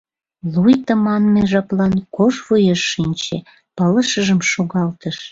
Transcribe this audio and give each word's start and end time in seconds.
Луй 0.53 0.73
тыманме 0.85 1.41
жаплан 1.51 1.93
кож 2.15 2.35
вуеш 2.47 2.81
шинче, 2.91 3.37
пылышыжым 3.75 4.39
шогалтыш. 4.51 5.17